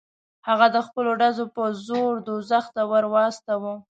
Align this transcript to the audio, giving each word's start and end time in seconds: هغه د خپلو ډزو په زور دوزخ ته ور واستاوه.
هغه 0.47 0.67
د 0.75 0.77
خپلو 0.87 1.11
ډزو 1.21 1.45
په 1.55 1.63
زور 1.87 2.13
دوزخ 2.27 2.65
ته 2.75 2.81
ور 2.91 3.05
واستاوه. 3.13 3.73